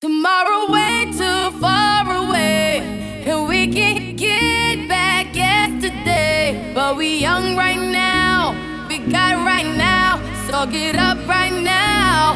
Tomorrow 0.00 0.72
way 0.72 1.12
too 1.12 1.50
far 1.60 2.10
away, 2.10 2.78
and 3.26 3.46
we 3.46 3.70
can't 3.70 4.16
get 4.16 4.88
back 4.88 5.36
yesterday. 5.36 6.72
But 6.74 6.96
we 6.96 7.18
young 7.18 7.54
right 7.54 7.76
now, 7.76 8.56
we 8.88 8.96
got 8.96 9.44
right 9.44 9.76
now, 9.76 10.16
so 10.46 10.64
get 10.64 10.96
up 10.96 11.18
right 11.28 11.52
now. 11.52 12.32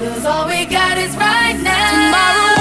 Cause 0.00 0.26
all 0.26 0.48
we 0.48 0.64
got 0.64 0.98
is 0.98 1.16
right 1.16 1.56
now. 1.62 1.92
Tomorrow 1.92 2.57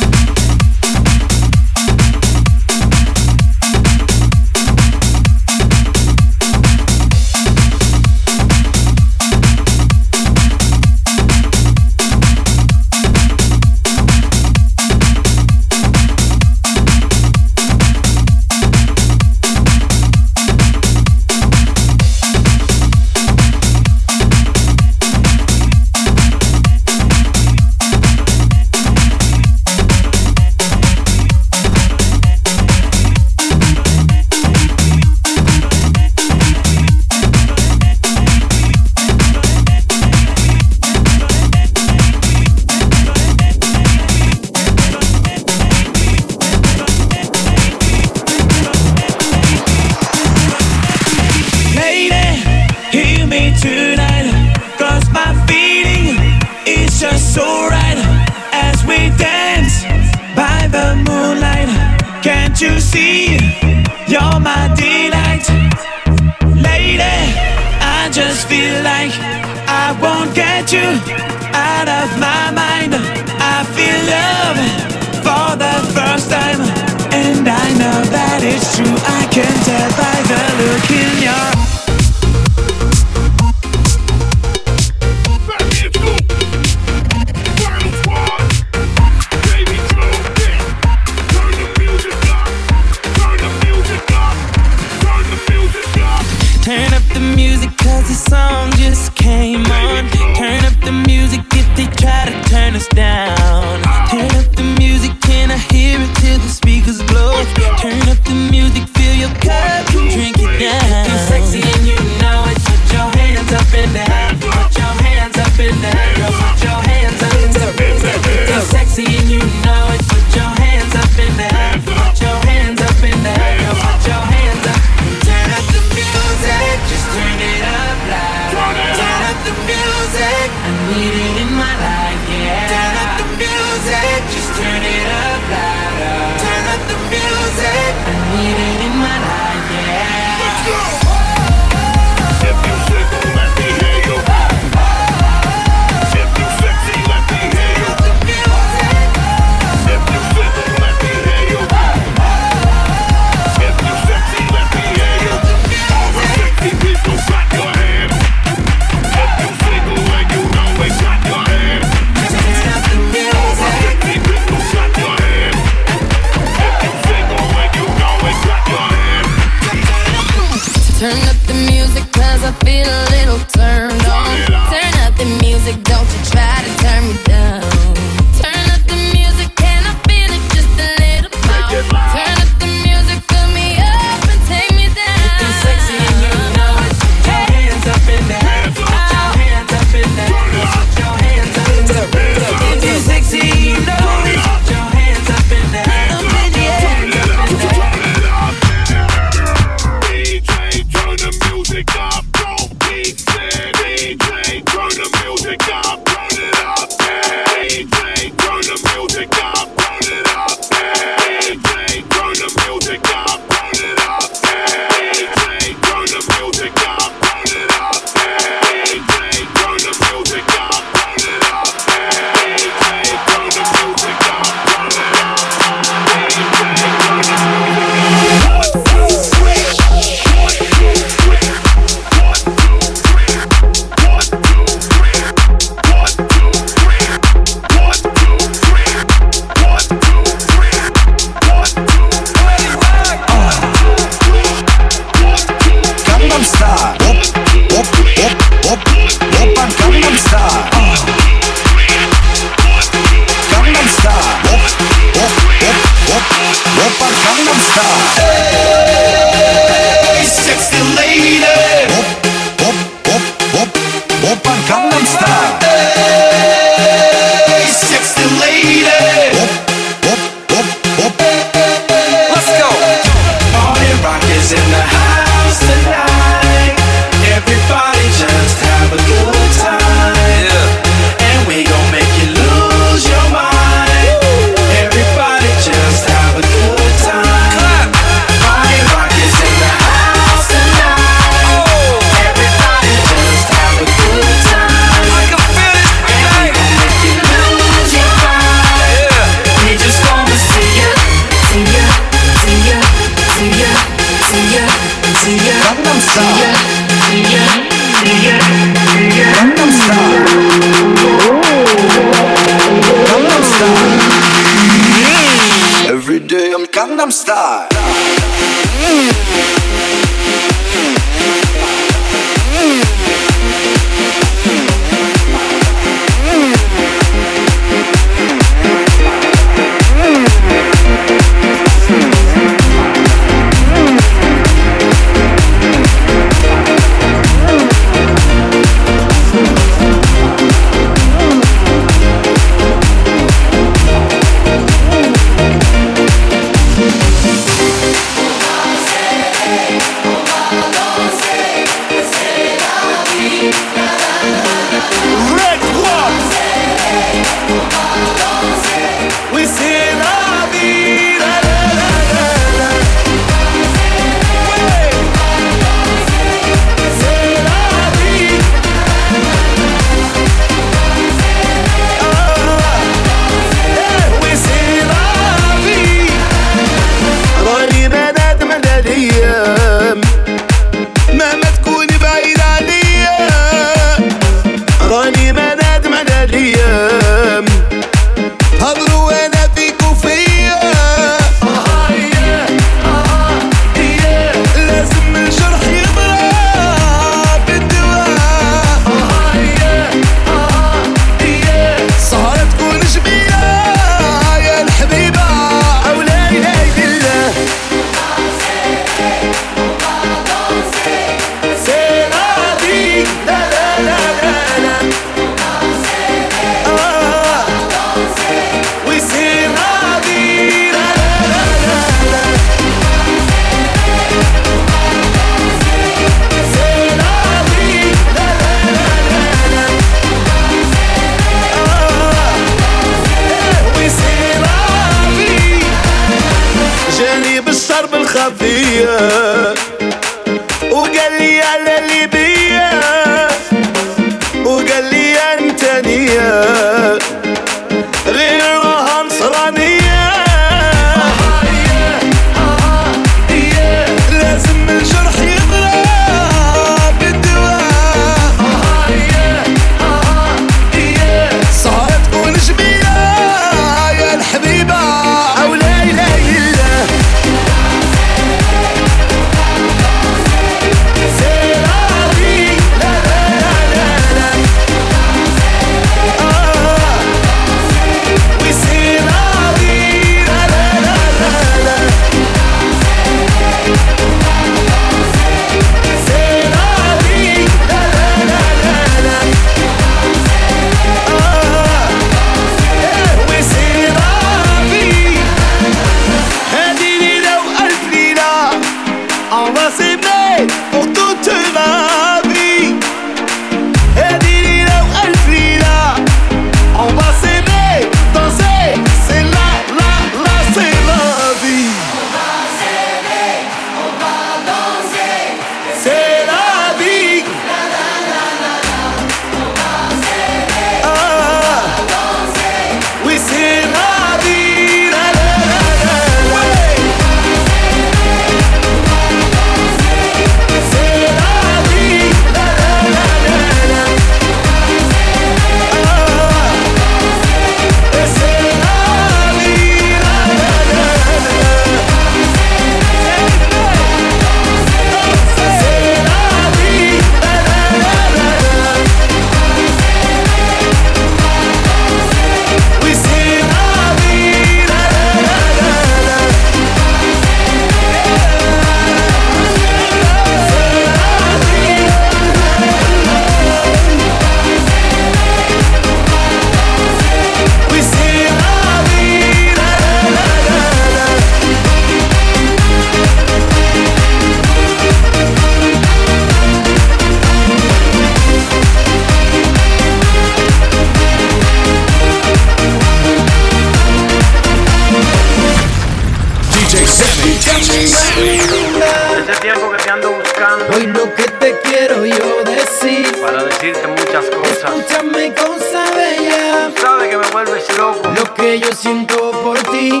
loco, 597.76 598.08
lo 598.16 598.34
que 598.34 598.60
yo 598.60 598.72
siento 598.72 599.30
por 599.42 599.58
ti. 599.70 600.00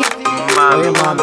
mami. 0.56 0.88
Oye 0.88 0.90
mami, 1.02 1.22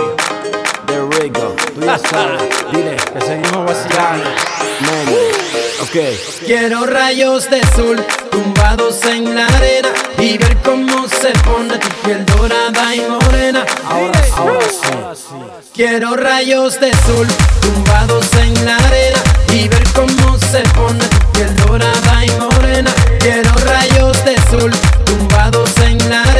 de 0.88 1.20
Rico, 1.22 1.56
tú 1.74 1.82
ya 1.82 1.98
sabes, 2.10 2.42
dile 2.72 2.96
que 2.96 3.22
seguimos 3.22 3.66
vacilando. 3.66 4.30
Nene, 4.82 5.18
ok. 5.82 6.46
Quiero 6.46 6.86
rayos 6.86 7.50
de 7.50 7.62
sol 7.76 8.04
tumbados 8.32 9.04
en 9.06 9.36
la 9.36 9.46
arena 9.48 9.90
y 10.18 10.38
ver 10.38 10.58
cómo 10.64 11.08
se 11.08 11.30
pone 11.46 11.78
tu 11.78 11.88
piel 12.04 12.26
dorada 12.26 12.96
y 12.96 13.02
morena. 13.02 13.66
Ahora, 13.88 14.22
ahora 14.36 14.66
sí. 15.16 15.36
Quiero 15.74 16.16
rayos 16.16 16.80
de 16.80 16.92
sol 17.06 17.28
tumbados 17.62 18.28
en 18.34 18.66
la 18.66 18.78
arena 18.78 19.20
y 19.52 19.68
ver 19.68 19.84
cómo 19.94 20.38
se 20.40 20.62
pone 20.76 21.00
tu 21.08 21.32
piel 21.34 21.56
dorada 21.68 22.26
y 22.26 22.32
morena. 22.32 22.92
Quiero 23.20 23.52
rayos 23.66 24.26
de 24.26 24.36
sol 24.52 24.72
tumbados 25.06 25.70
en 25.78 25.98
la 26.10 26.22
arena 26.22 26.33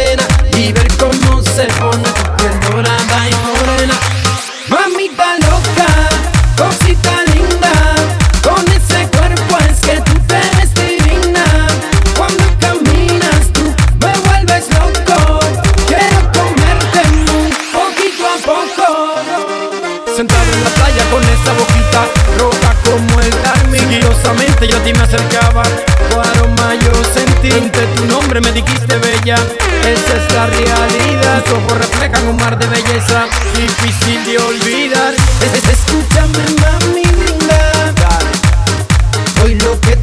yo 24.70 24.78
a 24.78 24.84
ti 24.84 24.94
me 24.94 25.00
acercaba 25.04 25.64
Tu 26.10 26.20
aroma 26.20 26.76
yo 26.76 26.92
sentí. 27.14 27.50
Entre 27.52 27.86
tu 27.96 28.06
nombre 28.06 28.40
me 28.42 28.52
dijiste 28.52 28.98
bella 28.98 29.36
Esa 29.84 30.14
es 30.18 30.34
la 30.34 30.48
realidad. 30.48 31.44
Tus 31.44 31.54
ojos 31.56 31.78
reflejan 31.78 32.28
un 32.28 32.36
mar 32.38 32.58
de 32.58 32.68
belleza 32.68 33.26
Difícil 33.56 34.24
de 34.26 34.38
olvidar. 34.40 35.14
Es- 35.42 35.54
es- 35.64 35.70
Escúchame 35.74 36.44
mami 36.62 36.73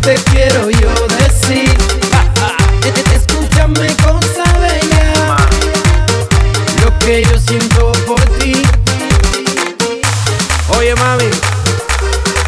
te 0.03 0.15
quiero 0.31 0.71
yo 0.71 0.91
decir. 1.19 1.71
Es- 2.85 2.99
es- 2.99 3.13
Escúchame 3.21 3.89
cosa 3.97 4.45
bella 4.59 5.37
Lo 6.85 6.99
que 6.99 7.23
yo 7.25 7.39
siento 7.39 7.93
por 8.07 8.21
ti. 8.39 8.63
Oye 10.79 10.95
mami, 10.97 11.29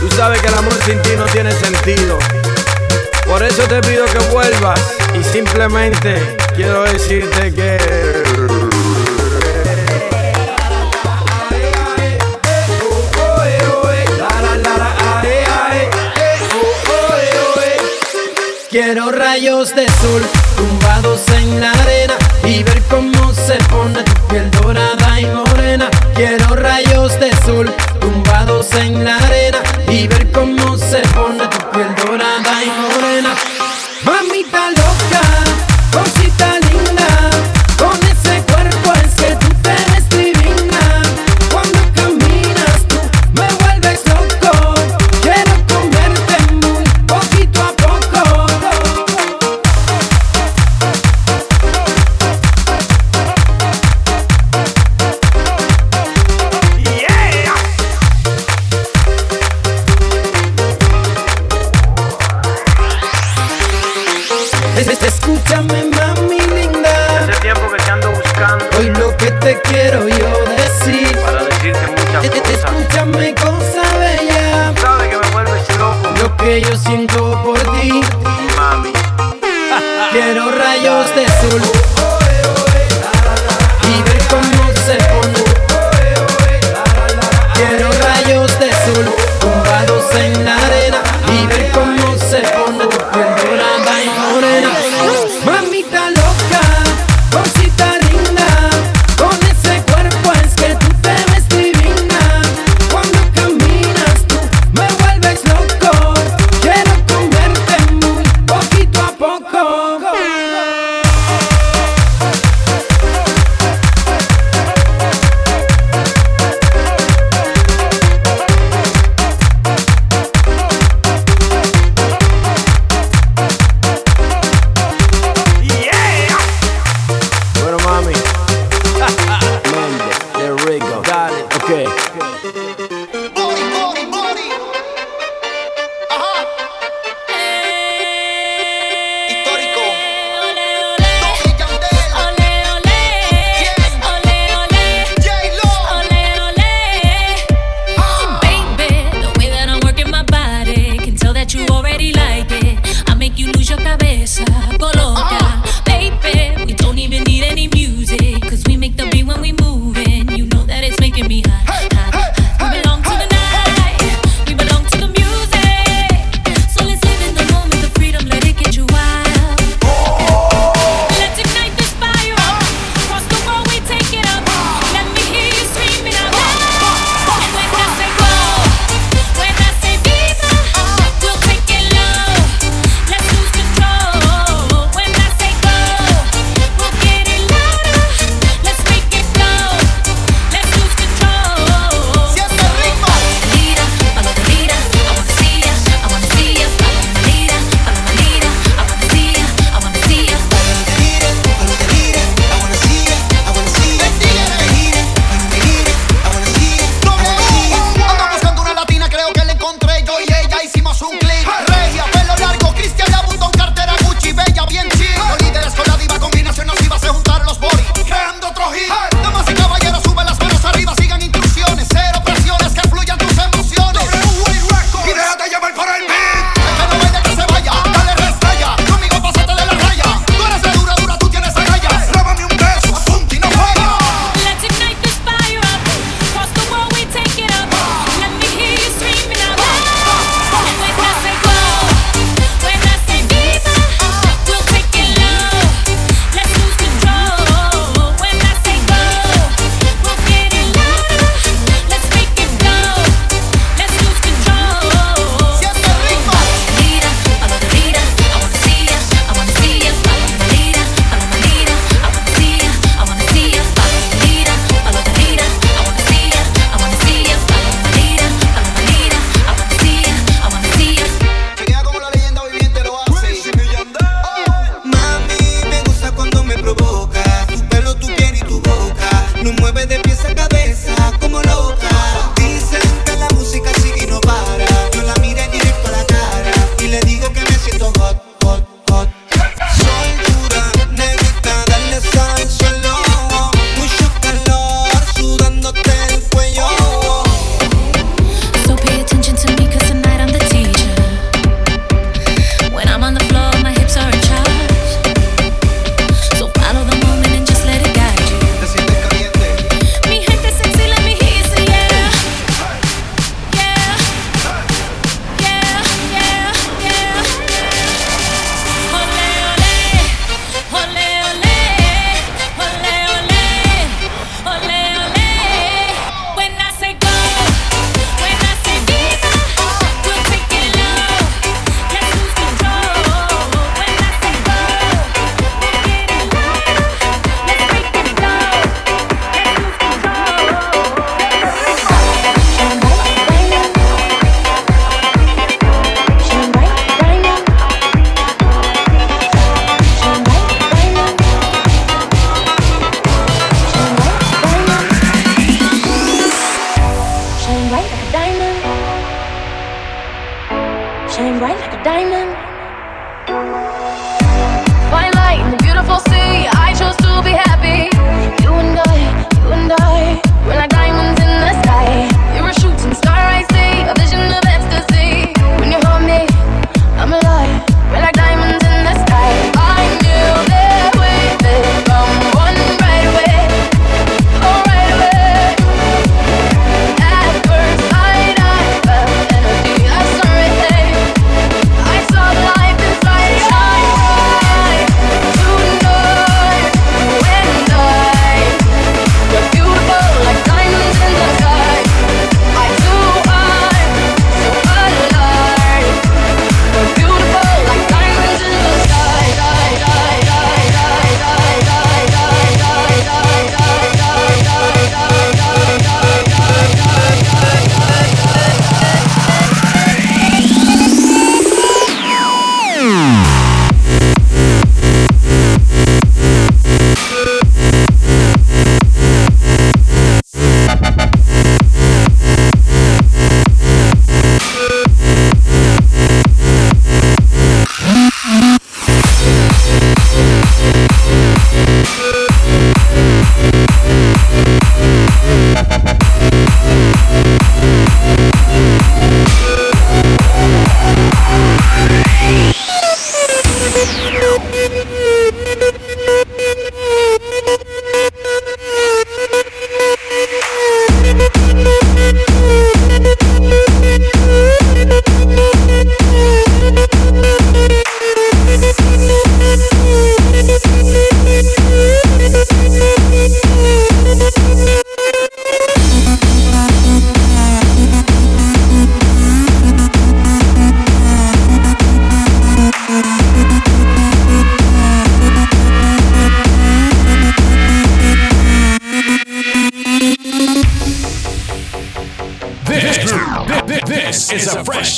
tú 0.00 0.08
sabes 0.16 0.40
que 0.40 0.48
el 0.48 0.54
amor 0.54 0.72
sin 0.86 1.00
ti 1.02 1.10
no 1.16 1.24
tiene 1.26 1.52
sentido. 1.52 2.18
Por 3.26 3.42
eso 3.42 3.62
te 3.64 3.80
pido 3.82 4.04
que 4.06 4.18
vuelvas 4.32 4.80
y 5.18 5.22
simplemente 5.32 6.36
quiero 6.56 6.82
decirte 6.84 7.52
que... 7.54 8.21
Quiero 18.72 19.12
rayos 19.12 19.74
de 19.74 19.86
sol 19.86 20.22
tumbados 20.56 21.28
en 21.28 21.60
la 21.60 21.72
arena 21.72 22.14
y 22.42 22.62
ver 22.62 22.80
cómo 22.88 23.34
se 23.34 23.56
pone 23.68 24.02
tu 24.02 24.28
piel 24.28 24.50
dorada 24.50 25.20
y 25.20 25.26
morena. 25.26 25.90
Quiero 26.14 26.56
rayos 26.56 27.20
de 27.20 27.36
sol 27.44 27.70
tumbados 28.00 28.72
en 28.72 29.04
la 29.04 29.18
arena 29.18 29.58
y 29.88 30.08
ver 30.08 30.32
cómo 30.32 30.78
se 30.78 31.02
pone 31.14 31.41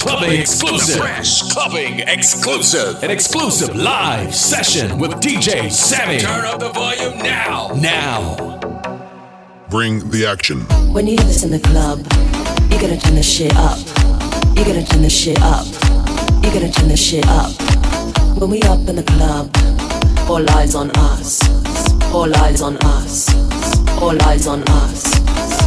Clubbing 0.04 0.38
exclusive. 0.38 0.96
Fresh 0.96 1.50
Clubbing 1.50 2.00
exclusive. 2.00 3.02
An 3.02 3.10
exclusive 3.10 3.74
live 3.74 4.34
session 4.34 4.98
with 4.98 5.12
DJ 5.12 5.72
Sammy. 5.72 6.18
Turn 6.18 6.44
up 6.44 6.60
the 6.60 6.68
volume 6.68 7.16
now. 7.20 7.68
Now. 7.68 8.58
Bring 9.70 10.10
the 10.10 10.26
action. 10.26 10.60
When 10.92 11.06
you 11.06 11.16
hear 11.16 11.24
this 11.24 11.42
in 11.42 11.50
the 11.50 11.58
club, 11.58 12.00
you 12.70 12.78
gotta 12.78 12.98
turn 12.98 13.14
the 13.14 13.22
shit 13.22 13.56
up. 13.56 13.78
You 14.54 14.66
gotta 14.66 14.84
turn 14.84 15.00
the 15.00 15.08
shit 15.08 15.40
up. 15.40 15.64
You 16.44 16.52
gotta 16.52 16.70
turn 16.70 16.88
the 16.88 16.98
shit 16.98 17.26
up. 17.26 17.50
When 18.38 18.50
we 18.50 18.60
up 18.64 18.86
in 18.86 18.96
the 18.96 19.04
club, 19.04 19.48
all 20.28 20.44
eyes 20.50 20.74
on 20.74 20.90
us. 20.96 21.40
All 22.12 22.30
eyes 22.44 22.60
on 22.60 22.76
us. 22.84 23.32
All 24.02 24.22
eyes 24.24 24.46
on 24.46 24.64
us. 24.68 25.02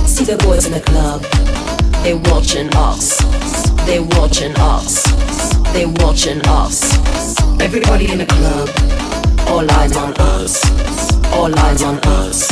See 0.06 0.26
the 0.26 0.38
boys 0.38 0.67
in 0.67 0.73
the 0.73 0.82
club, 0.82 1.23
they 2.04 2.13
watching 2.13 2.69
us. 2.76 3.66
They 3.88 4.00
watching 4.02 4.54
us. 4.58 5.02
They 5.71 5.86
watching 5.86 6.41
us. 6.47 6.93
Everybody 7.62 8.12
in 8.12 8.17
the 8.17 8.26
club, 8.26 8.69
all 9.47 9.71
eyes 9.80 9.95
on 9.95 10.13
us. 10.36 10.62
All 11.34 11.58
eyes 11.58 11.82
on 11.84 11.97
us. 12.04 12.52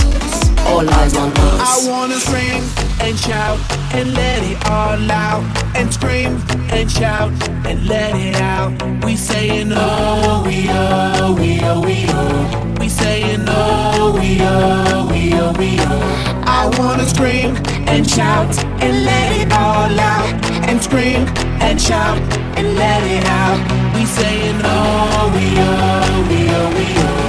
All 0.65 0.89
eyes 0.89 1.15
on 1.17 1.31
us. 1.33 1.87
I 1.87 1.89
wanna 1.89 2.15
scream 2.21 2.63
and 3.01 3.19
shout 3.19 3.59
and 3.93 4.13
let 4.13 4.43
it 4.43 4.65
all 4.69 5.11
out. 5.11 5.43
And 5.75 5.93
scream 5.93 6.41
and 6.71 6.89
shout 6.89 7.33
and 7.67 7.85
let 7.85 8.15
it 8.15 8.37
out. 8.37 8.71
We 9.03 9.17
saying 9.17 9.73
oh, 9.75 10.41
we 10.45 10.67
oh, 10.69 11.35
we 11.37 11.59
oh, 11.61 11.81
we 11.81 12.05
oh. 12.07 12.75
We 12.79 12.87
saying 12.87 13.43
oh, 13.47 14.17
we 14.17 14.37
oh, 14.39 15.07
we 15.11 15.33
oh, 15.33 15.51
we 15.59 15.77
oh. 15.81 16.34
I 16.57 16.69
wanna 16.79 17.05
scream 17.05 17.57
and 17.91 18.09
shout 18.09 18.57
and 18.81 19.03
let 19.03 19.29
it 19.41 19.51
all 19.51 19.99
out. 19.99 20.45
And 20.69 20.81
scream 20.81 21.27
and 21.61 21.79
shout 21.79 22.17
and 22.57 22.75
let 22.75 23.03
it 23.03 23.25
out. 23.25 23.59
We 23.93 24.05
saying 24.05 24.61
oh, 24.63 25.31
we 25.35 25.45
oh, 25.59 26.25
we 26.29 26.39
oh, 26.59 26.69
we 26.77 26.85
oh. 27.03 27.25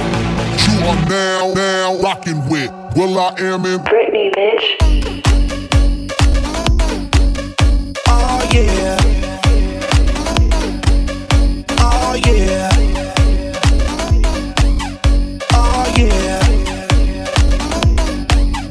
You 0.71 0.79
are 0.87 1.09
now, 1.09 1.53
now 1.53 1.99
rocking 2.01 2.47
with 2.47 2.71
will.i.am 2.95 3.65
in 3.65 3.79
Britney, 3.81 4.33
bitch. 4.33 4.65
Oh 8.07 8.49
yeah. 8.53 9.26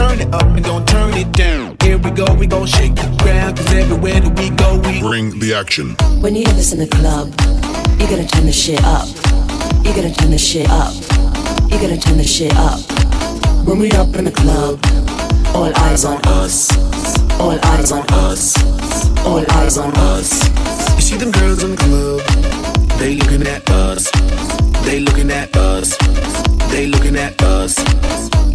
Turn 0.00 0.18
it 0.18 0.32
up 0.32 0.44
and 0.44 0.64
gon' 0.64 0.86
turn 0.86 1.12
it 1.12 1.30
down. 1.32 1.76
Here 1.82 1.98
we 1.98 2.10
go, 2.10 2.24
we 2.32 2.46
gon' 2.46 2.66
shake 2.66 2.94
the 2.94 3.06
ground. 3.22 3.58
Cause 3.58 3.70
everywhere 3.74 4.18
that 4.18 4.34
we 4.40 4.48
go, 4.48 4.78
we 4.78 4.98
Bring 5.00 5.38
the 5.38 5.52
action. 5.52 5.94
When 6.22 6.34
you 6.34 6.42
hear 6.42 6.54
this 6.54 6.72
in 6.72 6.78
the 6.78 6.86
club, 6.86 7.28
you 8.00 8.06
gotta 8.08 8.26
turn 8.26 8.46
the 8.46 8.52
shit 8.52 8.82
up. 8.82 9.06
You 9.84 9.92
gotta 9.92 10.10
turn 10.14 10.30
the 10.30 10.38
shit 10.38 10.70
up. 10.70 10.94
You 11.70 11.76
gotta 11.84 12.00
turn 12.00 12.16
the 12.16 12.24
shit 12.24 12.56
up. 12.56 12.80
When 13.68 13.78
we 13.78 13.92
up 13.92 14.14
in 14.16 14.24
the 14.24 14.32
club, 14.32 14.80
all 15.54 15.70
eyes 15.84 16.06
on 16.06 16.18
us. 16.40 16.70
All 17.38 17.58
eyes 17.72 17.92
on 17.92 18.04
us. 18.24 18.56
All 19.26 19.44
eyes 19.52 19.76
on 19.76 19.92
us. 20.14 20.30
You 20.96 21.02
see 21.02 21.16
them 21.18 21.30
girls 21.30 21.62
in 21.62 21.72
the 21.72 21.76
club, 21.76 22.20
they 22.98 23.16
looking 23.16 23.46
at 23.46 23.68
us. 23.68 24.10
They 24.86 25.00
looking 25.00 25.30
at 25.30 25.54
us. 25.56 25.94
They 26.72 26.86
looking 26.86 27.16
at 27.16 27.42
us. 27.42 27.76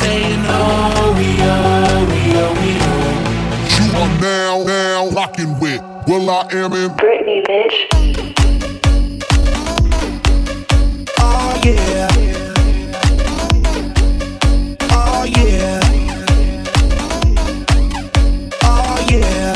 saying 0.00 0.42
oh 0.46 1.14
we 1.16 1.28
oh 1.40 2.06
we 2.10 2.20
oh 2.42 2.52
we 2.60 2.70
oh. 2.80 2.96
You 3.76 3.86
are 4.00 4.14
now 4.20 4.62
now 4.64 5.08
rocking 5.10 5.58
with 5.58 5.80
will.i.am 6.06 6.72
in 6.72 6.90
Britney, 6.90 7.42
bitch. 7.46 7.76
Oh, 11.18 11.62
oh, 14.90 15.24
oh 18.62 19.06
yeah. 19.08 19.54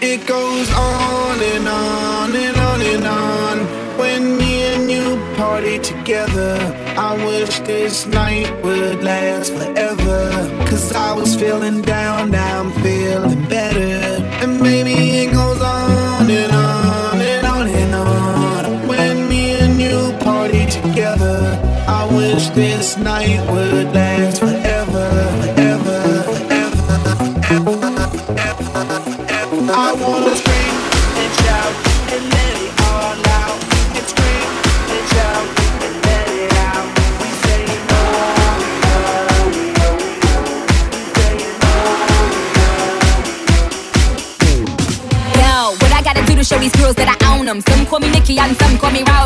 It 0.00 0.26
goes 0.26 0.68
on 0.72 1.40
and 1.52 1.68
on 1.68 2.36
and 2.36 2.56
on 2.56 2.80
and 2.82 3.04
on 3.06 3.58
when 3.98 4.36
me 4.36 4.62
and 4.62 4.90
you 4.90 5.16
party 5.36 5.78
together 5.78 6.73
this 7.66 8.06
night 8.06 8.50
would 8.62 9.02
last 9.02 9.52
forever. 9.52 10.30
Cause 10.68 10.92
I 10.92 11.12
was 11.12 11.34
feeling 11.34 11.82
down, 11.82 12.30
now 12.30 12.60
I'm 12.60 12.72
feeling 12.82 13.48
better. 13.48 14.22
And 14.42 14.60
maybe 14.60 14.92
it 14.92 15.32
goes 15.32 15.60
on 15.60 16.30
and 16.30 16.52
on 16.52 17.20
and 17.20 17.46
on 17.46 17.68
and 17.68 17.94
on. 17.94 18.88
When 18.88 19.28
me 19.28 19.52
and 19.52 19.80
you 19.80 20.16
party 20.20 20.66
together, 20.66 21.58
I 21.88 22.06
wish 22.14 22.48
this 22.50 22.96
night 22.96 23.40
would 23.50 23.92
last 23.94 24.40
forever. 24.40 24.73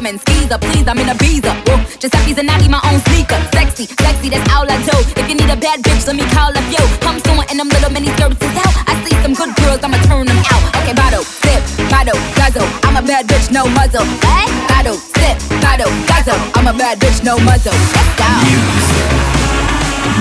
German 0.09 0.21
skeezer. 0.25 0.59
Please, 0.59 0.89
I'm 0.89 0.99
in 0.99 1.09
a 1.09 1.15
beezer. 1.17 1.53
Woo. 1.69 1.77
Giuseppe 2.01 2.33
Zanotti, 2.33 2.69
my 2.71 2.81
own 2.89 3.01
sneaker. 3.13 3.37
Sexy, 3.53 3.85
sexy, 3.85 4.29
that's 4.31 4.49
all 4.55 4.65
I 4.65 4.81
do. 4.81 4.97
If 5.21 5.29
you 5.29 5.35
need 5.37 5.51
a 5.51 5.57
bad 5.57 5.83
bitch, 5.83 6.07
let 6.07 6.17
me 6.17 6.25
call 6.33 6.51
a 6.51 6.63
few. 6.73 6.85
Come 7.05 7.21
soon, 7.21 7.45
and 7.51 7.59
them 7.61 7.69
little 7.69 7.91
mini 7.91 8.09
services. 8.17 8.57
out. 8.65 8.73
I 8.89 8.97
see 9.05 9.15
some 9.21 9.35
good 9.35 9.53
girls, 9.61 9.81
I'ma 9.85 9.99
turn 10.09 10.27
them 10.27 10.41
out. 10.49 10.63
Okay, 10.81 10.95
bottle, 10.95 11.23
sip, 11.23 11.61
bottle, 11.91 12.17
guzzle. 12.37 12.69
I'm 12.85 12.97
a 12.97 13.03
bad 13.05 13.27
bitch, 13.29 13.53
no 13.53 13.69
muzzle. 13.69 14.05
Hey, 14.25 14.49
Bottle, 14.69 14.97
sip, 14.97 15.37
bottle, 15.61 15.93
guzzle. 16.09 16.41
I'm 16.57 16.67
a 16.67 16.73
bad 16.73 16.99
bitch, 17.01 17.23
no 17.25 17.37
muzzle. 17.39 17.77
Let's 17.93 18.13
go. 18.17 18.29
Music 18.49 19.09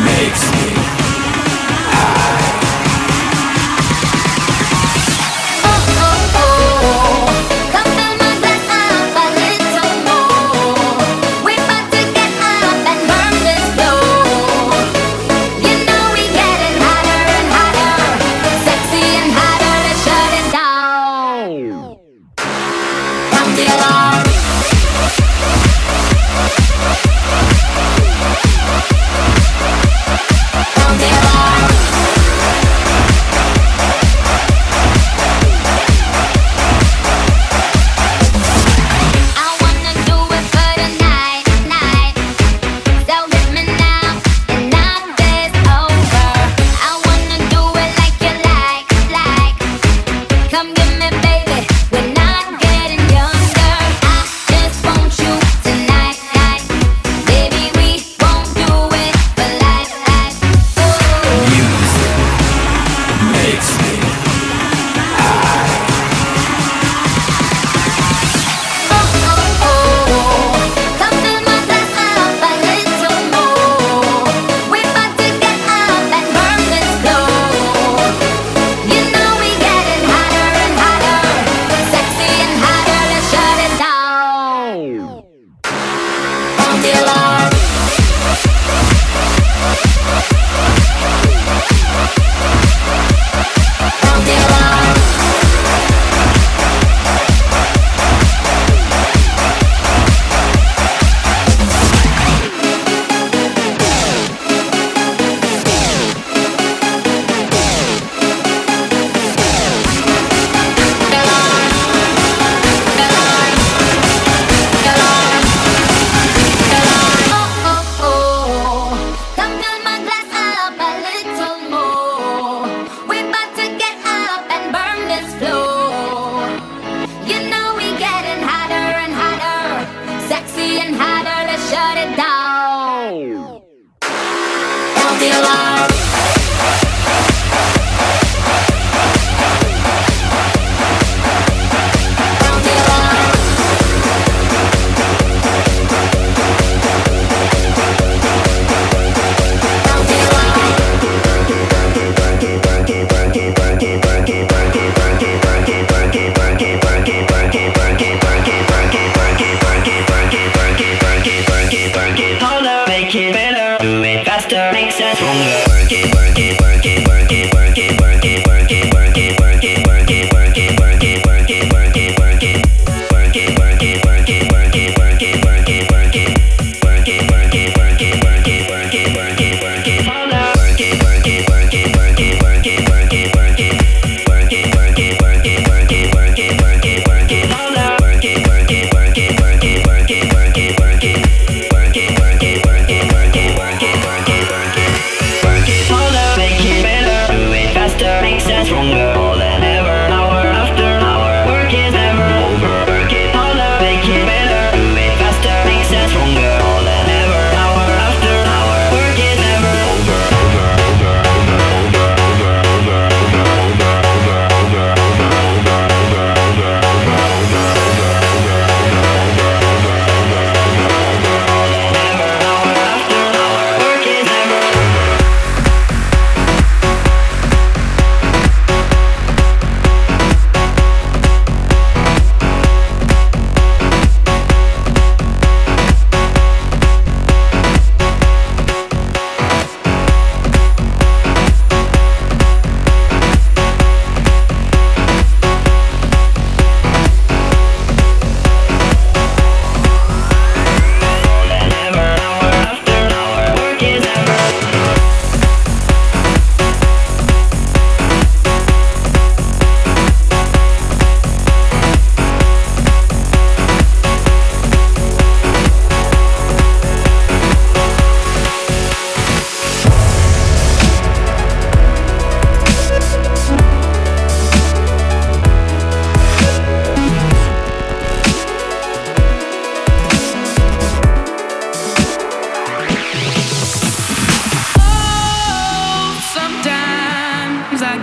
makes 0.04 0.44
me 0.52 0.87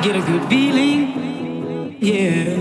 get 0.04 0.16
a 0.16 0.20
good 0.20 0.46
feeling. 0.50 1.96
Yeah. 1.98 2.52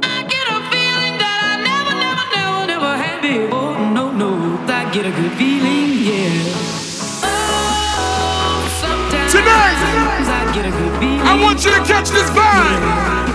I 0.00 0.22
get 0.32 0.46
a 0.46 0.58
feeling 0.70 1.18
that 1.18 1.38
I 1.42 1.54
never, 1.68 1.94
never, 2.04 2.24
never, 2.36 2.66
never 2.72 2.92
had 2.96 3.20
before. 3.20 3.74
No, 3.90 4.12
no, 4.12 4.30
I 4.68 4.88
get 4.92 5.06
a 5.06 5.10
good 5.10 5.32
feeling. 5.32 5.88
Yeah. 6.06 6.54
Oh, 7.26 8.62
sometimes 8.80 9.32
Tonight, 9.32 9.80
I 10.38 10.52
get 10.54 10.66
a 10.66 10.70
good 10.70 11.00
feeling. 11.00 11.26
I 11.26 11.42
want 11.42 11.64
you 11.64 11.72
to 11.72 11.82
catch 11.82 12.10
this 12.10 12.30
vibe. 12.30 13.25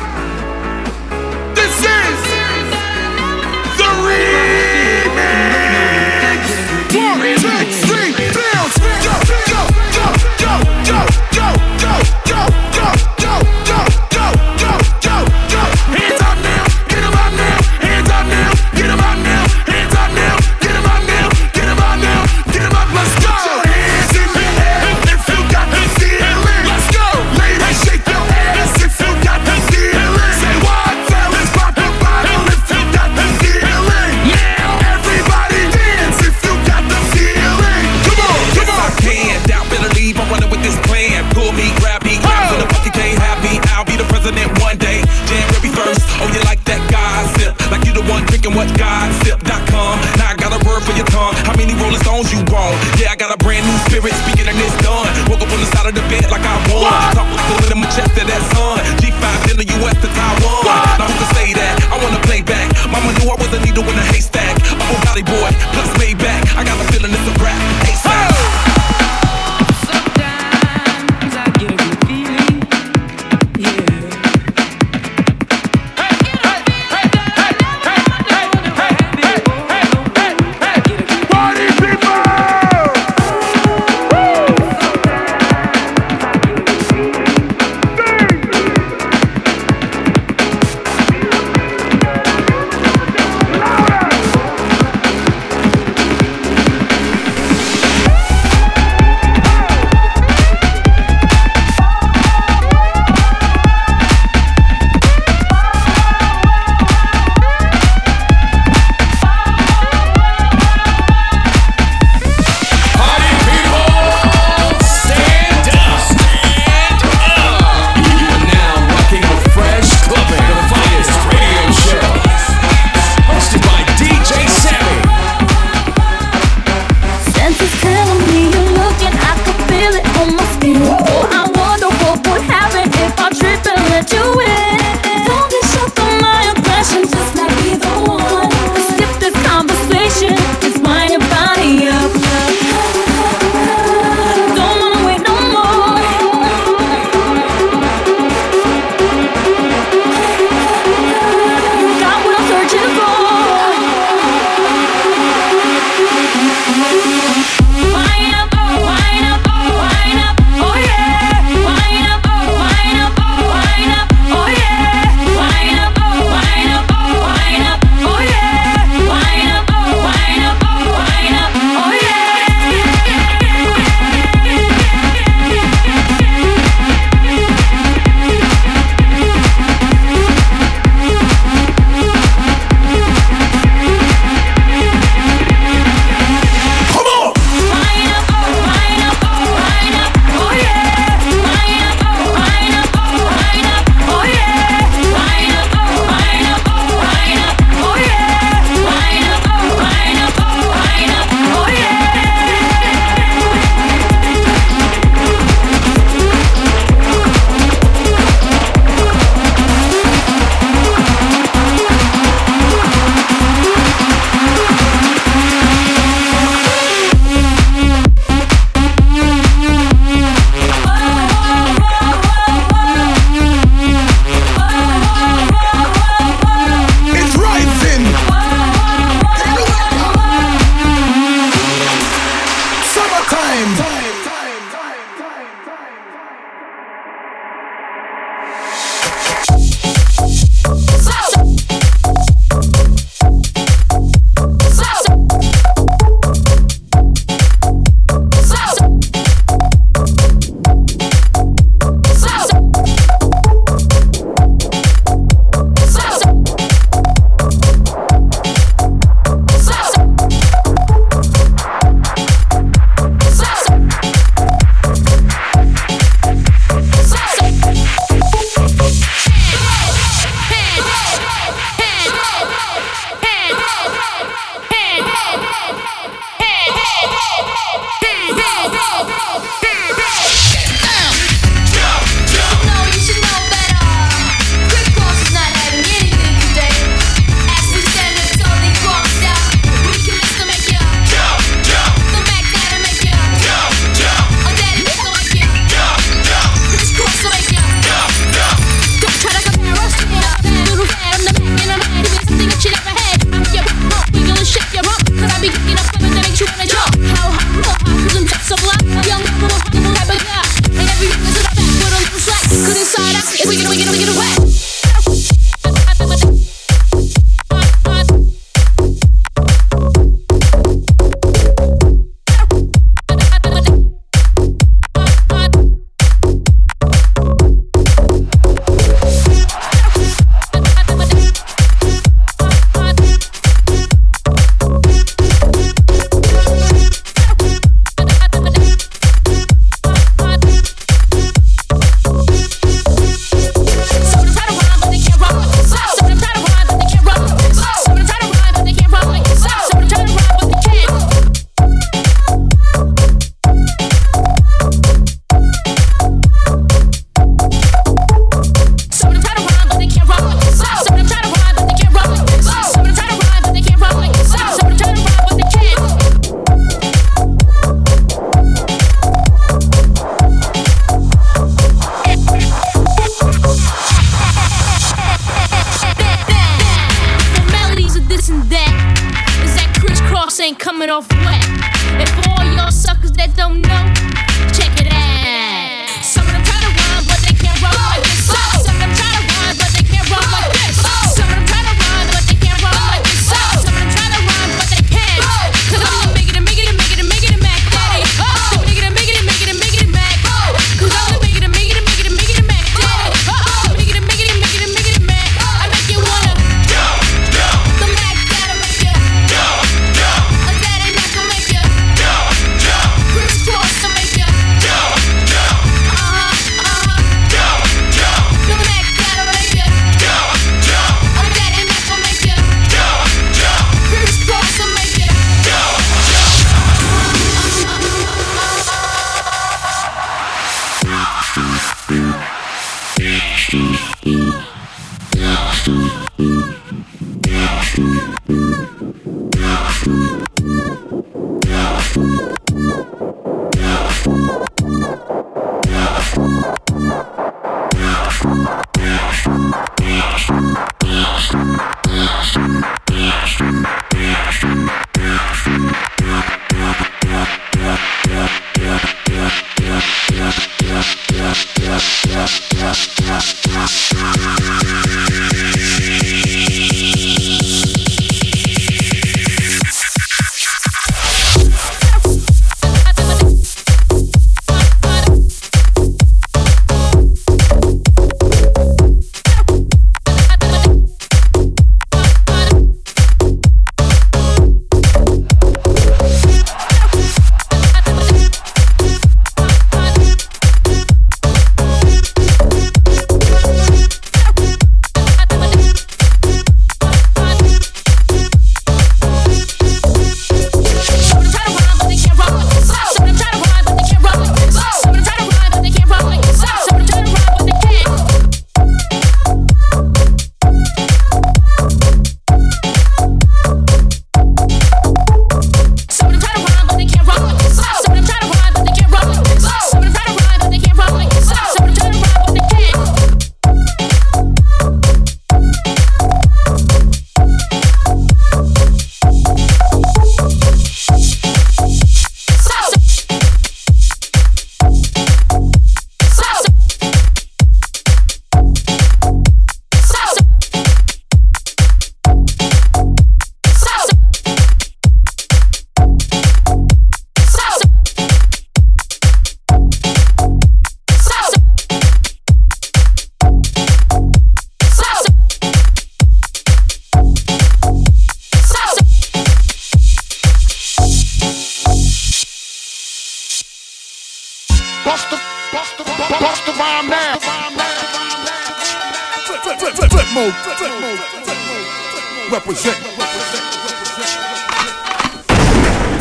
Represent. 572.52 572.76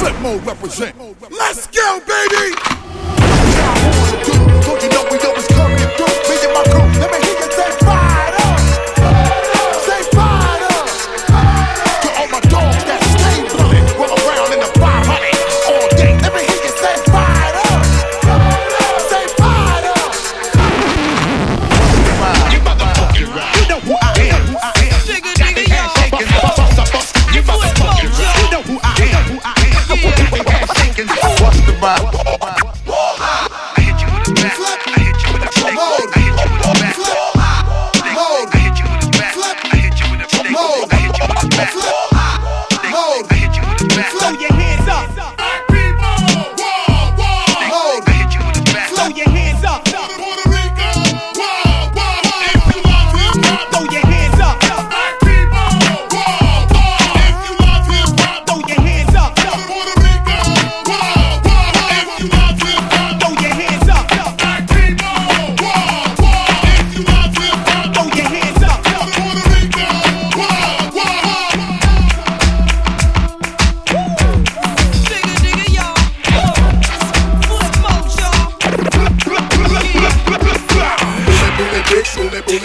Flipmode 0.01 0.45
represent. 0.45 0.97
Let's 1.31 1.60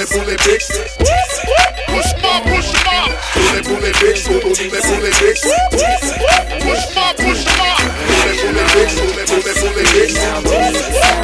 bully, 0.06 0.26
bully, 0.26 0.36
bully, 0.36 0.38
bitch. 0.38 0.68
Push 1.88 2.14
my, 2.22 2.42
push 2.46 2.70
my. 2.86 3.10
Bully, 3.34 3.62
bully, 3.64 3.92
bitch, 3.94 4.22
bully, 4.28 4.42
bully, 4.42 4.82
bully, 4.82 5.12
bitch. 5.18 5.42
Push 6.62 6.86
my, 6.96 7.14
push 7.18 7.46
my. 7.58 7.74
Bully, 8.06 8.36
bully, 8.42 8.66
bitch, 8.74 8.94
bully, 9.02 9.24
bully, 9.26 9.54
bully, 9.62 9.86
bitch. 9.94 10.16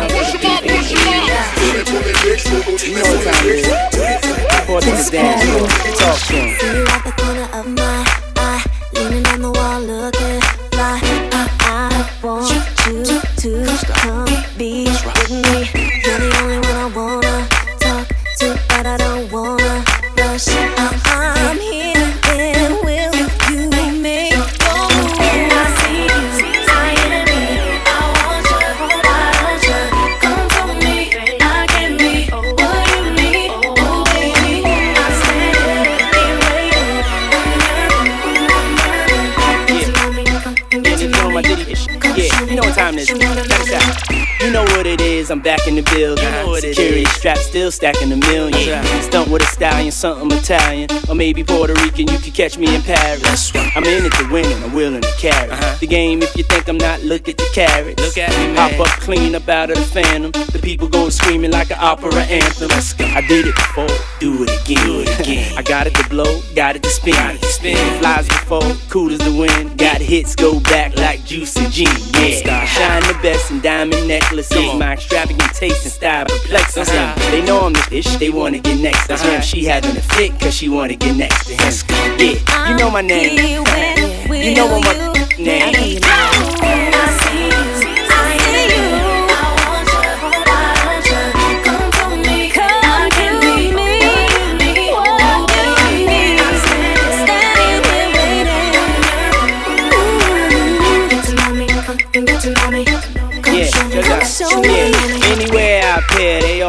Push 0.10 0.34
my, 0.42 0.58
push 0.62 0.92
my. 0.94 1.18
Bully, 1.62 1.84
bully, 1.84 2.14
bitch, 2.24 2.44
bully, 2.50 2.64
bully, 2.64 3.04
bully, 3.04 3.36
bitch. 3.44 3.68
Boy, 4.68 4.80
this 4.80 5.00
is 5.00 5.10
dance 5.10 5.41
floor. 5.41 5.41
Talk 5.41 5.41
still 47.62 47.72
stacking 47.72 48.12
a 48.12 48.16
million. 48.16 48.84
Stunt 49.04 49.30
with 49.30 49.44
a 49.44 49.46
stallion, 49.46 49.92
something 49.92 50.36
Italian. 50.36 50.90
Or 51.08 51.14
maybe 51.14 51.44
Puerto 51.44 51.74
Rican, 51.74 52.08
you 52.08 52.18
could 52.18 52.34
catch 52.34 52.58
me 52.58 52.74
in 52.74 52.82
Paris. 52.82 53.52
I'm 53.76 53.84
in 53.84 54.04
it 54.04 54.14
to 54.14 54.28
win 54.32 54.52
and 54.52 54.64
I'm 54.64 54.74
willing 54.74 55.02
to 55.02 55.14
carry 55.20 55.52
uh-huh. 55.52 55.78
the 55.80 55.86
game. 55.86 56.24
If 56.24 56.36
you 56.36 56.44
think 56.44 56.68
I'm 56.68 56.78
not, 56.78 57.04
look 57.04 57.30
at 57.30 57.38
the 57.38 57.48
carats. 57.54 58.02
Look 58.02 58.18
at 58.18 58.32
me, 58.40 58.56
Hop 58.56 58.80
up 58.80 58.88
clean 59.00 59.36
up 59.36 59.48
out 59.48 59.70
of 59.70 59.78
the 59.78 59.84
phantom. 59.84 60.32
The 60.32 60.60
people 60.60 60.88
going 60.88 61.12
screaming 61.12 61.52
like 61.52 61.70
an 61.70 61.78
opera 61.80 62.16
anthem. 62.16 62.72
I 62.72 63.22
did 63.28 63.46
it 63.46 63.56
before, 63.56 63.86
do 64.22 64.44
it 64.44 64.52
again. 64.62 64.86
Do 64.86 65.00
it 65.02 65.20
again. 65.20 65.58
I 65.58 65.64
got 65.64 65.88
it 65.88 65.96
to 65.96 66.08
blow, 66.08 66.42
got 66.54 66.76
it 66.76 66.84
to 66.84 66.90
spin. 66.90 67.14
Got 67.14 67.36
it 67.36 67.42
to 67.42 67.48
spin. 67.48 68.00
Flies 68.00 68.28
before, 68.28 68.62
cool 68.88 69.12
as 69.12 69.18
the 69.20 69.34
wind. 69.34 69.80
Got 69.80 70.00
hits, 70.00 70.36
go 70.36 70.60
back 70.60 70.96
like 70.96 71.26
juicy 71.26 71.68
G. 71.70 71.84
Yeah, 71.84 72.66
shine 72.66 73.02
the 73.02 73.18
best 73.24 73.50
in 73.50 73.62
diamond 73.62 74.08
necklaces. 74.08 74.76
My 74.76 74.94
extravagant 74.94 75.54
taste 75.56 75.84
and 75.84 75.92
style 75.92 76.26
perplexes 76.26 76.88
them. 76.88 77.18
They 77.32 77.44
know 77.44 77.62
I'm 77.62 77.74
the 77.74 77.88
ish, 77.92 78.16
they 78.18 78.30
wanna 78.30 78.60
get 78.60 78.80
next 78.80 79.08
to 79.08 79.18
him. 79.18 79.42
She 79.42 79.66
having 79.66 79.98
a 79.98 80.02
fit, 80.02 80.40
cause 80.40 80.54
she 80.54 80.70
wanna 80.70 80.96
get 80.96 81.18
next 81.18 81.48
to 81.48 81.54
him. 81.54 82.20
Yeah, 82.20 82.70
you 82.70 82.78
know 82.78 82.92
my 82.92 83.02
name. 83.02 83.66
You 84.30 84.56
know 84.56 84.68
what 84.68 84.86
my 84.86 84.94
name. 85.40 86.41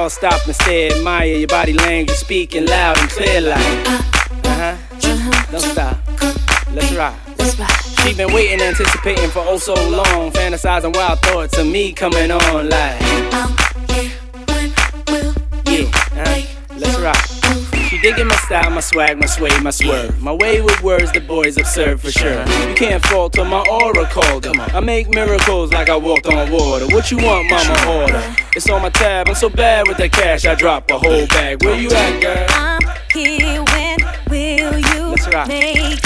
All 0.02 0.10
stop 0.10 0.44
and 0.46 0.54
stare, 0.56 0.90
admire 0.92 1.36
your 1.36 1.46
body 1.46 1.72
language, 1.72 2.16
speaking 2.16 2.66
loud 2.66 2.98
and 2.98 3.08
clear 3.08 3.40
like. 3.40 3.86
Uh 3.86 4.76
huh. 4.76 5.46
Don't 5.52 5.60
stop. 5.60 5.96
Let's 6.72 6.92
rock. 6.92 7.14
She 8.00 8.12
been 8.14 8.32
waiting, 8.32 8.60
anticipating 8.60 9.30
for 9.30 9.44
oh 9.46 9.58
so 9.58 9.74
long, 9.90 10.32
fantasizing 10.32 10.94
wild 10.96 11.20
thoughts 11.20 11.56
of 11.56 11.68
me 11.68 11.92
coming 11.92 12.32
on 12.32 12.68
like. 12.68 13.00
Yeah, 15.66 15.88
uh, 16.16 16.42
let's 16.76 16.98
rock. 16.98 17.31
She 18.02 18.08
digging 18.10 18.26
my 18.26 18.34
style, 18.34 18.70
my 18.70 18.80
swag, 18.80 19.20
my 19.20 19.26
sway, 19.26 19.60
my 19.60 19.70
swerve. 19.70 20.20
My 20.20 20.32
way 20.32 20.60
with 20.60 20.82
words, 20.82 21.12
the 21.12 21.20
boys 21.20 21.56
observe 21.56 22.00
for 22.00 22.10
sure. 22.10 22.40
You 22.68 22.74
can't 22.74 23.04
fault 23.06 23.32
to 23.34 23.44
my 23.44 23.64
aura 23.70 24.06
called 24.06 24.44
her. 24.44 24.52
I 24.56 24.80
make 24.80 25.08
miracles 25.08 25.72
like 25.72 25.88
I 25.88 25.96
walked 25.96 26.26
on 26.26 26.50
water. 26.50 26.86
What 26.86 27.12
you 27.12 27.18
want, 27.18 27.48
mama? 27.48 28.02
Order. 28.02 28.36
It's 28.56 28.68
on 28.68 28.82
my 28.82 28.90
tab. 28.90 29.28
I'm 29.28 29.36
so 29.36 29.48
bad 29.48 29.86
with 29.86 29.98
that 29.98 30.10
cash, 30.10 30.44
I 30.44 30.56
drop 30.56 30.90
a 30.90 30.98
whole 30.98 31.28
bag. 31.28 31.64
Where 31.64 31.78
you 31.78 31.90
at, 31.92 32.20
girl? 32.20 32.46
I'm 32.50 32.80
here 33.12 33.62
when 33.62 33.98
will 34.28 34.78
you 34.78 35.06
Let's 35.10 35.28
rock. 35.32 35.46
make 35.46 36.01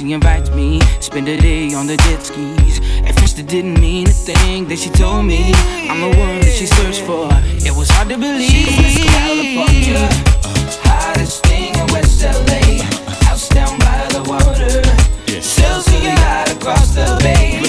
she 0.00 0.12
invites 0.12 0.50
me. 0.50 0.80
Spend 1.00 1.28
a 1.28 1.36
day 1.36 1.74
on 1.74 1.86
the 1.86 1.96
jet 1.98 2.22
skis. 2.22 2.80
At 3.04 3.18
first, 3.20 3.38
it 3.38 3.46
didn't 3.46 3.78
mean 3.80 4.06
a 4.06 4.10
thing 4.10 4.66
that 4.68 4.78
she 4.78 4.88
told 4.90 5.26
me. 5.26 5.52
I'm 5.90 6.00
the 6.00 6.16
one 6.18 6.40
that 6.40 6.52
she 6.52 6.66
searched 6.66 7.02
for. 7.02 7.28
It 7.68 7.76
was 7.76 7.90
hard 7.90 8.08
to 8.08 8.16
believe. 8.16 8.50
She's 8.50 9.04
California, 9.04 10.08
uh, 10.44 10.88
hottest 10.88 11.44
thing 11.44 11.74
in 11.74 11.86
West 11.92 12.22
LA. 12.22 12.82
House 13.26 13.48
down 13.50 13.78
by 13.78 14.08
the 14.12 14.22
water, 14.28 14.80
across 16.56 16.94
the 16.94 17.18
bay. 17.22 17.59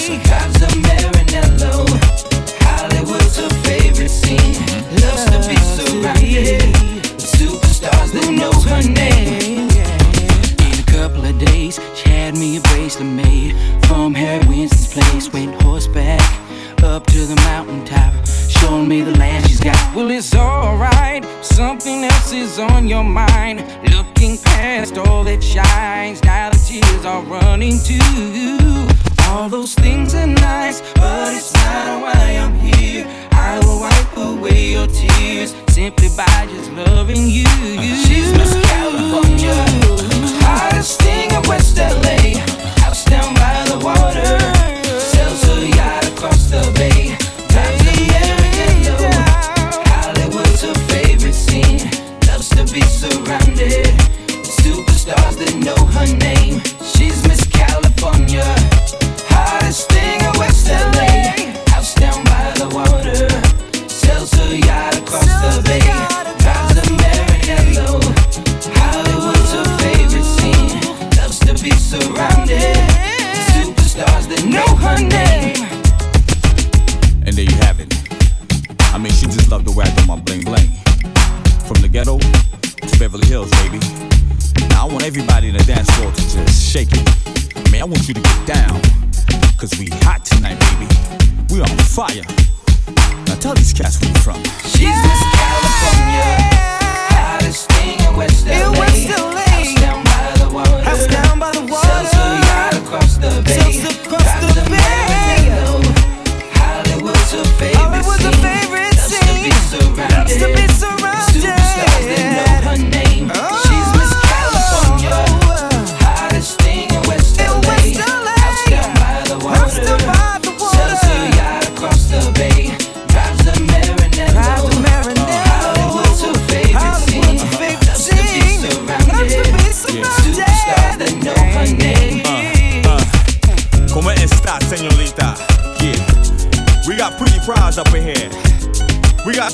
She's 94.66 94.98
Miss 95.04 95.31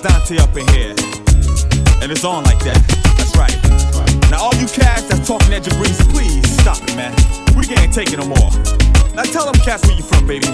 got 0.01 0.09
Dante 0.09 0.37
up 0.37 0.55
in 0.57 0.67
here. 0.69 0.95
And 2.01 2.11
it's 2.11 2.23
on 2.23 2.43
like 2.43 2.59
that. 2.59 2.81
That's 3.17 3.35
right. 3.37 3.55
Now, 4.29 4.43
all 4.43 4.55
you 4.55 4.67
cats 4.67 5.07
that's 5.07 5.25
talking 5.27 5.53
at 5.53 5.63
Jabriz, 5.63 5.97
please 6.11 6.43
stop 6.59 6.77
it, 6.83 6.95
man. 6.95 7.13
We 7.55 7.65
can't 7.65 7.93
take 7.93 8.11
it 8.11 8.17
no 8.17 8.25
more. 8.25 8.51
Now, 9.15 9.23
tell 9.23 9.45
them 9.45 9.55
cats 9.61 9.87
where 9.87 9.95
you 9.95 10.03
from, 10.03 10.27
baby. 10.27 10.47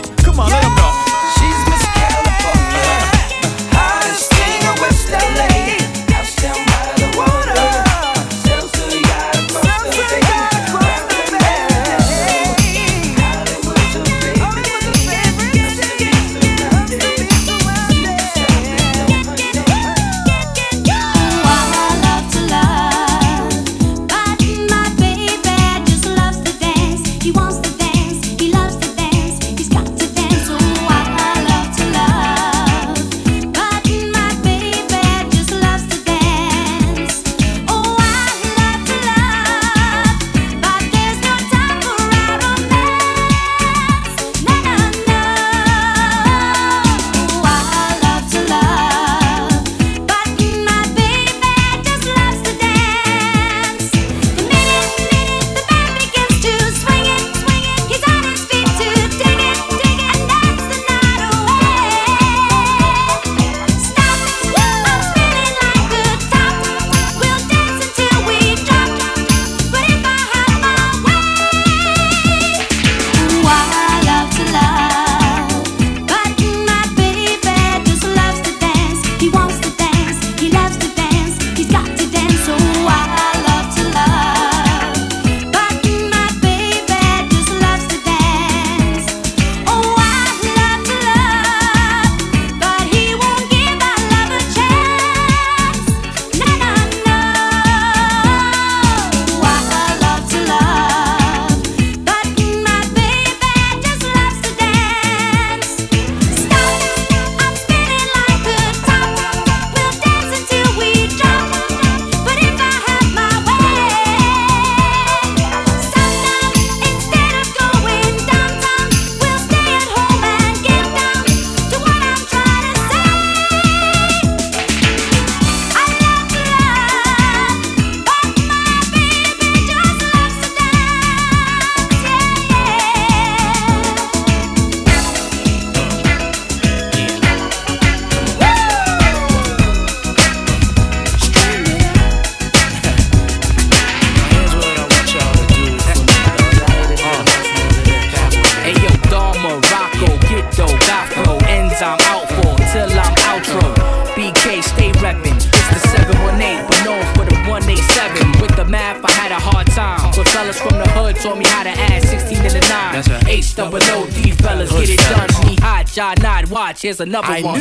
Here's 166.84 167.00
another 167.00 167.28
I 167.30 167.42
one. 167.42 167.53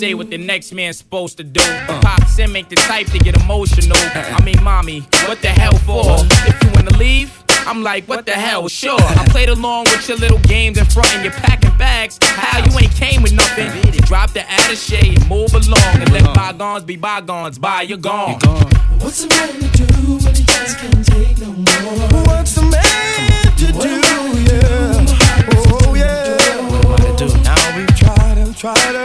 Say 0.00 0.14
what 0.14 0.30
the 0.30 0.38
next 0.38 0.72
man's 0.72 0.96
supposed 0.96 1.36
to 1.36 1.44
do. 1.44 1.60
Pops 2.00 2.38
in 2.38 2.50
make 2.52 2.70
the 2.70 2.76
type 2.76 3.06
to 3.08 3.18
get 3.18 3.36
emotional. 3.36 3.98
I 4.14 4.42
mean, 4.42 4.56
mommy, 4.64 5.00
what 5.28 5.42
the 5.42 5.48
hell 5.48 5.76
for? 5.84 6.24
If 6.48 6.56
you 6.62 6.70
wanna 6.74 6.96
leave, 6.96 7.30
I'm 7.66 7.82
like, 7.82 8.08
what 8.08 8.24
the 8.24 8.32
hell? 8.32 8.66
Sure. 8.68 8.98
I 8.98 9.26
played 9.28 9.50
along 9.50 9.84
with 9.90 10.08
your 10.08 10.16
little 10.16 10.38
games 10.38 10.78
in 10.78 10.86
front 10.86 11.14
and 11.14 11.22
you're 11.22 11.34
packing 11.34 11.76
bags. 11.76 12.18
How 12.22 12.64
you 12.64 12.72
ain't 12.78 12.94
came 12.94 13.22
with 13.22 13.34
nothing? 13.34 13.68
Drop 14.08 14.32
the 14.32 14.40
attache 14.40 15.16
and 15.16 15.28
move 15.28 15.52
along 15.52 15.94
and 16.00 16.10
let 16.12 16.24
bygones 16.34 16.84
be 16.84 16.96
bygones. 16.96 17.58
Bye, 17.58 17.82
you're 17.82 17.98
gone. 17.98 18.40
What's 19.00 19.24
a 19.24 19.28
man 19.28 19.52
to 19.60 19.68
do 19.68 19.84
when 20.24 20.34
he 20.34 20.44
just 20.44 20.78
can't 20.78 21.04
take 21.04 21.38
no 21.40 21.52
more? 21.52 22.24
What's 22.24 22.56
a 22.56 22.62
man 22.62 23.52
to 23.58 23.66
do? 23.66 24.00
Yeah. 24.48 25.04
Oh 25.52 25.94
yeah. 25.94 26.38
Now 27.44 27.76
we've 27.76 27.94
tried 27.98 28.38
and 28.38 28.56
tried 28.56 28.78
again. 28.88 28.99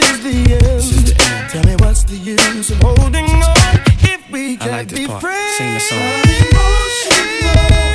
Come 0.00 0.12
on. 0.12 0.22
But 0.22 0.62
this 0.62 0.92
is 0.92 1.04
the 1.04 1.24
end. 1.24 1.50
Tell 1.50 1.64
me 1.64 1.76
what's 1.76 2.04
the 2.04 2.16
use 2.16 2.70
of 2.70 2.80
holding 2.82 3.26
on 3.26 3.56
if 4.02 4.30
we 4.30 4.56
can't 4.56 4.70
like 4.70 4.88
be 4.94 5.06
part. 5.06 5.20
friends? 5.20 5.56
Sing 5.58 5.74
the 5.74 5.80
song. 5.80 5.98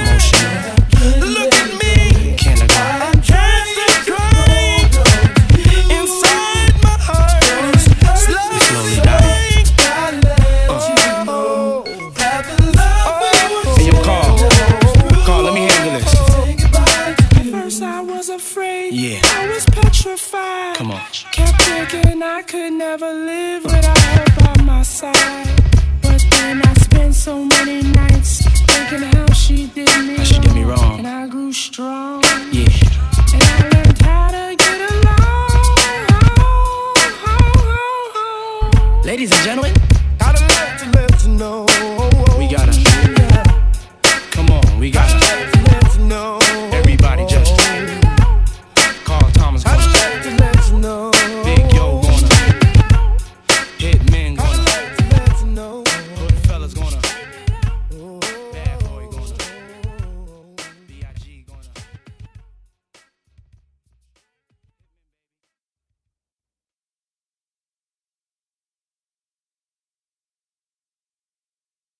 Emotional. 0.05 0.75
Look 0.77 0.84
could 22.47 22.73
never 22.73 23.11
live 23.11 23.63
without 23.63 23.97
her 23.97 24.25
by 24.39 24.61
my 24.63 24.83
side. 24.83 25.47
But 26.01 26.23
then 26.29 26.61
I 26.63 26.73
spent 26.75 27.15
so 27.15 27.43
many 27.45 27.81
nights 27.81 28.43
thinking 28.67 29.01
how 29.01 29.33
she 29.33 29.67
did 29.67 29.89
me 30.05 30.17
How 30.17 30.23
she 30.23 30.39
did 30.39 30.53
me 30.53 30.63
wrong. 30.63 30.99
And 30.99 31.07
I 31.07 31.27
grew 31.27 31.51
strong. 31.51 32.23
Yeah. 32.51 32.67
And 33.33 33.43
I 33.43 33.69
learned 33.73 34.01
how 34.01 34.29
to 34.31 34.55
get 34.57 34.91
along. 34.91 35.15
Ladies 39.03 39.31
and 39.31 39.41
gentlemen, 39.41 39.73